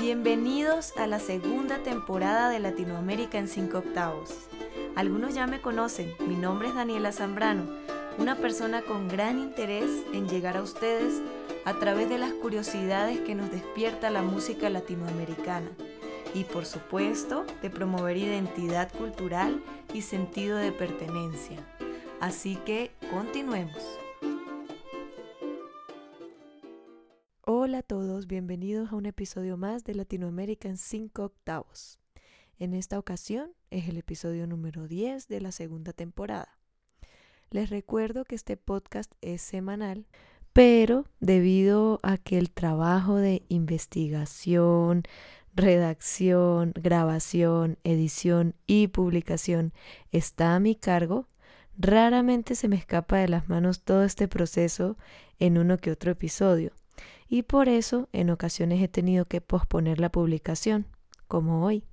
[0.00, 4.30] Bienvenidos a la segunda temporada de Latinoamérica en 5 octavos.
[4.96, 7.64] Algunos ya me conocen, mi nombre es Daniela Zambrano,
[8.16, 11.20] una persona con gran interés en llegar a ustedes
[11.66, 15.68] a través de las curiosidades que nos despierta la música latinoamericana
[16.32, 19.62] y por supuesto de promover identidad cultural
[19.92, 21.58] y sentido de pertenencia.
[22.20, 23.76] Así que continuemos.
[27.70, 32.00] Hola a todos, bienvenidos a un episodio más de Latinoamérica en 5 octavos.
[32.58, 36.58] En esta ocasión es el episodio número 10 de la segunda temporada.
[37.48, 40.08] Les recuerdo que este podcast es semanal,
[40.52, 45.04] pero debido a que el trabajo de investigación,
[45.54, 49.72] redacción, grabación, edición y publicación
[50.10, 51.28] está a mi cargo,
[51.78, 54.96] raramente se me escapa de las manos todo este proceso
[55.38, 56.72] en uno que otro episodio
[57.30, 60.86] y por eso en ocasiones he tenido que posponer la publicación,
[61.28, 61.84] como hoy,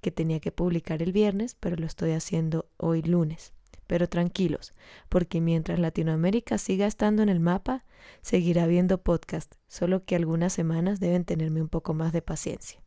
[0.00, 3.52] que tenía que publicar el viernes, pero lo estoy haciendo hoy lunes.
[3.88, 4.72] Pero tranquilos,
[5.08, 7.84] porque mientras Latinoamérica siga estando en el mapa,
[8.22, 12.80] seguirá habiendo podcast, solo que algunas semanas deben tenerme un poco más de paciencia.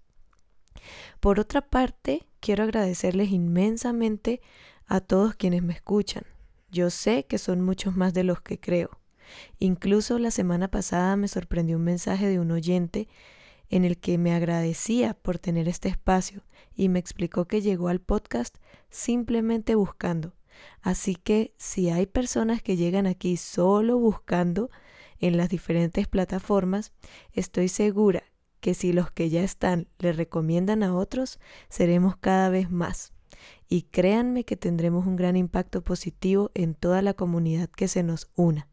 [1.19, 4.41] Por otra parte, quiero agradecerles inmensamente
[4.85, 6.23] a todos quienes me escuchan.
[6.71, 9.01] Yo sé que son muchos más de los que creo.
[9.59, 13.07] Incluso la semana pasada me sorprendió un mensaje de un oyente
[13.69, 16.43] en el que me agradecía por tener este espacio
[16.75, 18.57] y me explicó que llegó al podcast
[18.89, 20.33] simplemente buscando.
[20.81, 24.69] Así que si hay personas que llegan aquí solo buscando
[25.19, 26.93] en las diferentes plataformas,
[27.33, 28.23] estoy segura
[28.59, 31.39] que si los que ya están le recomiendan a otros,
[31.69, 33.13] seremos cada vez más.
[33.69, 38.29] Y créanme que tendremos un gran impacto positivo en toda la comunidad que se nos
[38.35, 38.67] una.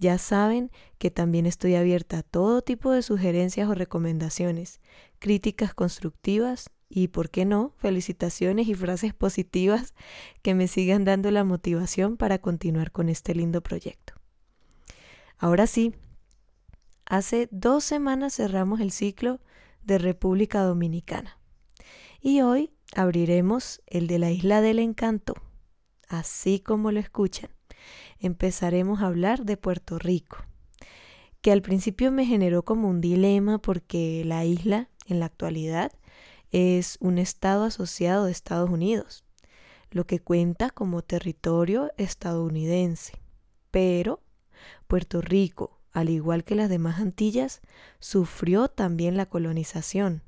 [0.00, 4.80] Ya saben que también estoy abierta a todo tipo de sugerencias o recomendaciones,
[5.18, 9.92] críticas constructivas y, por qué no, felicitaciones y frases positivas
[10.40, 14.14] que me sigan dando la motivación para continuar con este lindo proyecto.
[15.36, 15.94] Ahora sí,
[17.04, 19.38] hace dos semanas cerramos el ciclo
[19.82, 21.38] de República Dominicana
[22.22, 25.34] y hoy abriremos el de la Isla del Encanto,
[26.08, 27.50] así como lo escuchan
[28.18, 30.38] empezaremos a hablar de Puerto Rico,
[31.40, 35.92] que al principio me generó como un dilema porque la isla en la actualidad
[36.50, 39.24] es un estado asociado de Estados Unidos,
[39.90, 43.14] lo que cuenta como territorio estadounidense.
[43.70, 44.20] Pero
[44.86, 47.60] Puerto Rico, al igual que las demás Antillas,
[47.98, 50.22] sufrió también la colonización.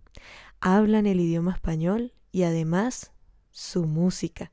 [0.61, 3.13] Hablan el idioma español y además
[3.51, 4.53] su música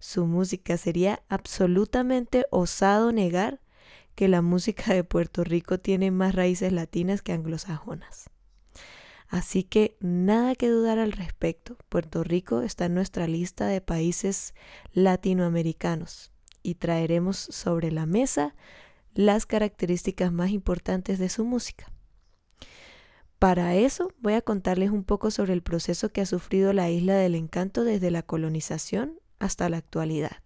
[0.00, 0.76] su música.
[0.76, 3.60] Sería absolutamente osado negar
[4.16, 8.28] que la música de Puerto Rico tiene más raíces latinas que anglosajonas.
[9.28, 11.76] Así que nada que dudar al respecto.
[11.88, 14.54] Puerto Rico está en nuestra lista de países
[14.92, 16.32] latinoamericanos
[16.64, 18.56] y traeremos sobre la mesa
[19.14, 21.92] las características más importantes de su música.
[23.38, 27.14] Para eso voy a contarles un poco sobre el proceso que ha sufrido la isla
[27.14, 30.36] del encanto desde la colonización hasta la actualidad.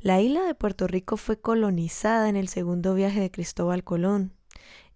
[0.00, 4.32] La isla de Puerto Rico fue colonizada en el segundo viaje de Cristóbal Colón,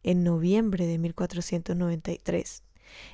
[0.02, 2.62] en noviembre de 1493.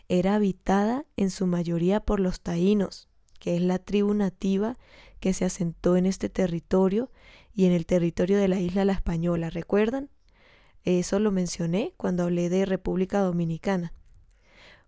[0.09, 3.09] Era habitada en su mayoría por los taínos,
[3.39, 4.77] que es la tribu nativa
[5.21, 7.11] que se asentó en este territorio
[7.55, 10.11] y en el territorio de la isla La Española, ¿recuerdan?
[10.85, 13.93] Eso lo mencioné cuando hablé de República Dominicana.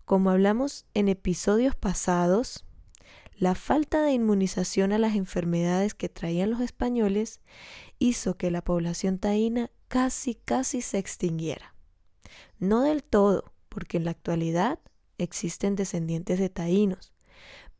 [0.05, 2.65] Como hablamos en episodios pasados,
[3.39, 7.39] la falta de inmunización a las enfermedades que traían los españoles
[7.97, 11.73] hizo que la población taína casi casi se extinguiera.
[12.59, 14.79] No del todo, porque en la actualidad
[15.17, 17.13] existen descendientes de taínos,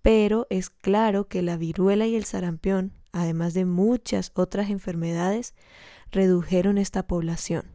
[0.02, 5.56] pero es claro que la viruela y el sarampión, además de muchas otras enfermedades,
[6.10, 7.70] redujeron esta población,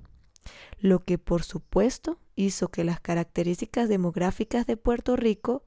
[0.78, 5.64] lo que por supuesto hizo que las características demográficas de Puerto Rico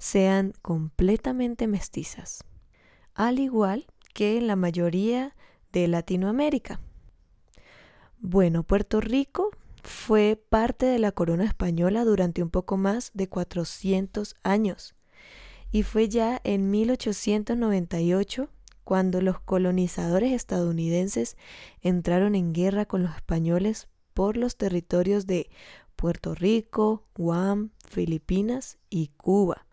[0.00, 2.42] sean completamente mestizas,
[3.14, 5.36] al igual que en la mayoría
[5.72, 6.80] de Latinoamérica.
[8.18, 9.50] Bueno, Puerto Rico
[9.82, 14.94] fue parte de la corona española durante un poco más de 400 años
[15.70, 18.48] y fue ya en 1898
[18.84, 21.36] cuando los colonizadores estadounidenses
[21.82, 25.50] entraron en guerra con los españoles por los territorios de
[25.94, 29.66] Puerto Rico, Guam, Filipinas y Cuba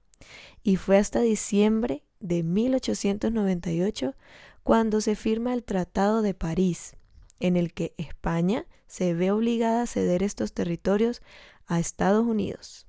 [0.64, 4.16] y fue hasta diciembre de 1898
[4.64, 6.96] cuando se firma el Tratado de París,
[7.40, 11.22] en el que España se ve obligada a ceder estos territorios
[11.68, 12.88] a Estados Unidos.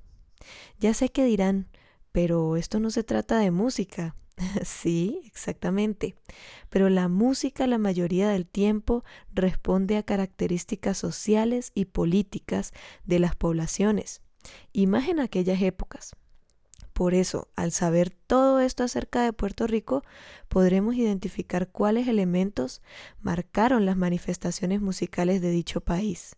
[0.78, 1.69] Ya sé que dirán,
[2.12, 4.16] pero esto no se trata de música.
[4.64, 6.14] sí, exactamente.
[6.70, 12.72] Pero la música la mayoría del tiempo responde a características sociales y políticas
[13.04, 14.22] de las poblaciones,
[14.72, 16.16] y más en aquellas épocas.
[16.98, 20.02] Por eso, al saber todo esto acerca de Puerto Rico,
[20.48, 22.82] podremos identificar cuáles elementos
[23.20, 26.34] marcaron las manifestaciones musicales de dicho país.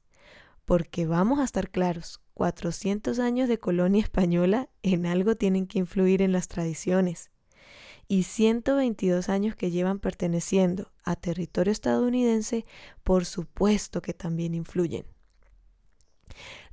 [0.67, 6.21] Porque vamos a estar claros, 400 años de colonia española en algo tienen que influir
[6.21, 7.31] en las tradiciones.
[8.07, 12.67] Y 122 años que llevan perteneciendo a territorio estadounidense,
[13.03, 15.07] por supuesto que también influyen.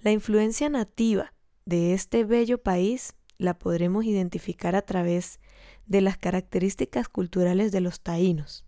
[0.02, 1.32] La influencia nativa
[1.64, 5.40] de este bello país la podremos identificar a través
[5.86, 8.66] de las características culturales de los taínos,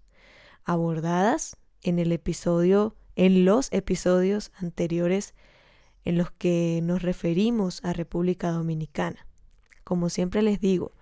[0.64, 5.34] abordadas en el episodio en los episodios anteriores
[6.06, 9.28] en los que nos referimos a República Dominicana.
[9.84, 10.94] Como siempre les digo,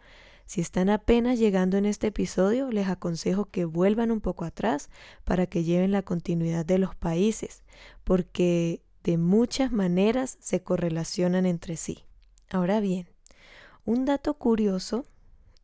[0.47, 4.89] si están apenas llegando en este episodio, les aconsejo que vuelvan un poco atrás
[5.25, 7.63] para que lleven la continuidad de los países,
[8.03, 12.05] porque de muchas maneras se correlacionan entre sí.
[12.49, 13.09] Ahora bien,
[13.87, 15.05] un dato curioso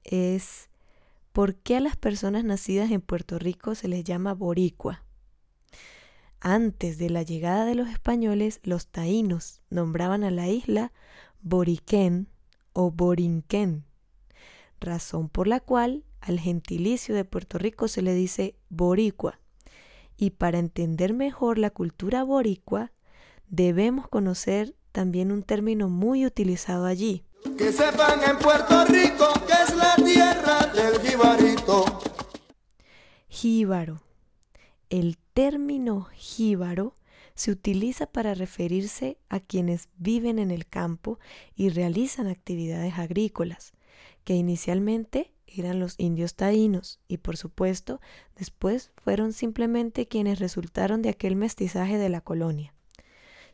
[0.06, 0.70] es
[1.34, 5.04] por qué a las personas nacidas en Puerto Rico se les llama boricua.
[6.40, 10.94] Antes de la llegada de los españoles, los taínos nombraban a la isla
[11.42, 12.30] Boriquén
[12.72, 13.84] o Borinquén,
[14.80, 19.42] razón por la cual al gentilicio de Puerto Rico se le dice boricua.
[20.16, 22.94] Y para entender mejor la cultura boricua,
[23.50, 27.26] debemos conocer también un término muy utilizado allí,
[27.58, 31.86] que sepan en Puerto Rico que es la tierra del jibarito.
[33.28, 34.02] Jíbaro.
[34.90, 36.96] El término jíbaro
[37.36, 41.20] se utiliza para referirse a quienes viven en el campo
[41.56, 43.74] y realizan actividades agrícolas,
[44.24, 48.02] que inicialmente eran los indios taínos y por supuesto
[48.36, 52.74] después fueron simplemente quienes resultaron de aquel mestizaje de la colonia.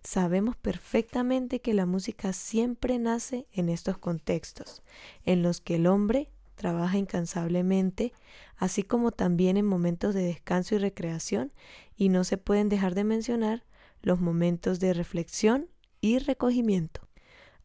[0.04, 4.82] Sabemos perfectamente que la música siempre nace en estos contextos,
[5.26, 8.14] en los que el hombre trabaja incansablemente,
[8.58, 11.54] así como también en momentos de descanso y recreación,
[11.96, 13.64] y no se pueden dejar de mencionar
[14.02, 15.68] los momentos de reflexión
[16.02, 17.02] y recogimiento.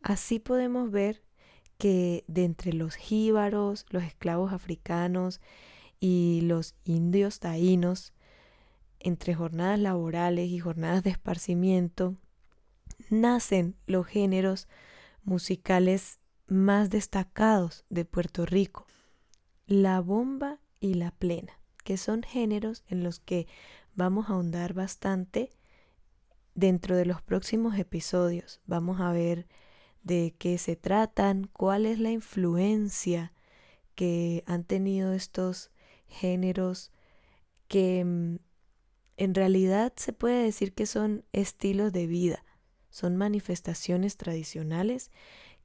[0.02, 1.22] Así podemos ver
[1.78, 5.40] que de entre los jíbaros, los esclavos africanos
[6.00, 8.12] y los indios taínos,
[9.00, 12.16] entre jornadas laborales y jornadas de esparcimiento,
[13.10, 14.68] nacen los géneros
[15.22, 18.86] musicales más destacados de Puerto Rico,
[19.66, 23.46] la bomba y la plena, que son géneros en los que
[23.94, 25.50] vamos a ahondar bastante
[26.54, 28.60] dentro de los próximos episodios.
[28.66, 29.46] Vamos a ver
[30.02, 33.32] de qué se tratan, cuál es la influencia
[33.94, 35.70] que han tenido estos
[36.06, 36.92] géneros
[37.68, 38.36] que mm,
[39.16, 42.44] en realidad se puede decir que son estilos de vida
[42.94, 45.10] son manifestaciones tradicionales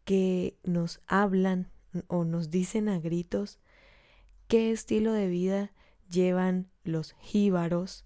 [0.03, 1.69] que nos hablan
[2.07, 3.59] o nos dicen a gritos
[4.47, 5.71] qué estilo de vida
[6.09, 8.03] llevan los jíbaros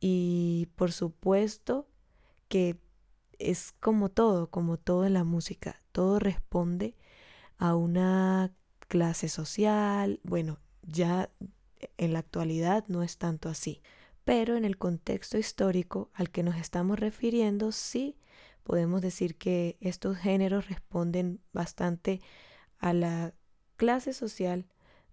[0.00, 1.86] y por supuesto
[2.48, 2.80] que
[3.38, 6.96] es como todo, como todo en la música, todo responde
[7.58, 8.52] a una
[8.88, 11.30] clase social, bueno, ya
[11.96, 13.82] en la actualidad no es tanto así,
[14.24, 18.16] pero en el contexto histórico al que nos estamos refiriendo sí
[18.62, 22.20] podemos decir que estos géneros responden bastante
[22.78, 23.34] a la
[23.76, 24.66] clase social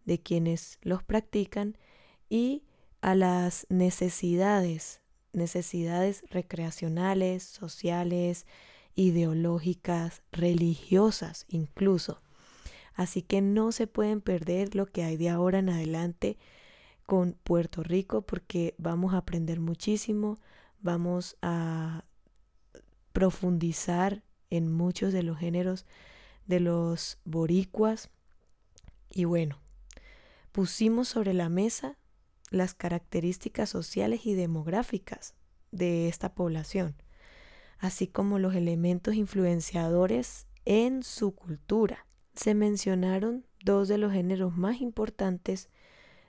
[0.05, 1.77] de quienes los practican
[2.29, 2.63] y
[3.01, 5.01] a las necesidades,
[5.33, 8.45] necesidades recreacionales, sociales,
[8.95, 12.21] ideológicas, religiosas incluso.
[12.95, 16.37] Así que no se pueden perder lo que hay de ahora en adelante
[17.05, 20.37] con Puerto Rico porque vamos a aprender muchísimo,
[20.81, 22.03] vamos a
[23.13, 25.85] profundizar en muchos de los géneros
[26.45, 28.09] de los boricuas.
[29.09, 29.59] Y bueno,
[30.51, 31.97] pusimos sobre la mesa
[32.49, 35.35] las características sociales y demográficas
[35.71, 36.95] de esta población,
[37.77, 42.07] así como los elementos influenciadores en su cultura.
[42.35, 45.69] Se mencionaron dos de los géneros más importantes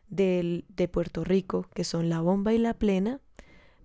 [0.09, 3.21] de Puerto Rico, que son la bomba y la plena,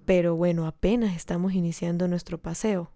[0.06, 2.92] pero bueno, apenas estamos iniciando nuestro paseo.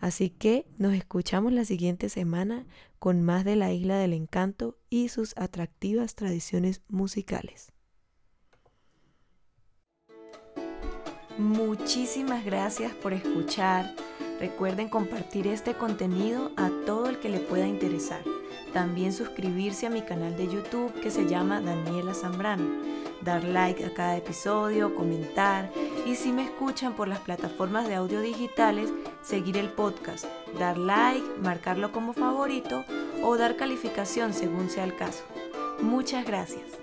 [0.00, 2.66] Así que nos escuchamos la siguiente semana
[2.98, 7.72] con más de la Isla del Encanto y sus atractivas tradiciones musicales.
[11.36, 13.94] Muchísimas gracias por escuchar
[14.38, 18.22] Recuerden compartir este contenido a todo el que le pueda interesar.
[18.72, 22.66] También suscribirse a mi canal de YouTube que se llama Daniela Zambrano.
[23.22, 25.72] Dar like a cada episodio, comentar
[26.06, 28.90] y si me escuchan por las plataformas de audio digitales,
[29.22, 30.24] seguir el podcast,
[30.58, 32.84] dar like, marcarlo como favorito
[33.22, 35.24] o dar calificación según sea el caso.
[35.80, 36.77] Muchas gracias.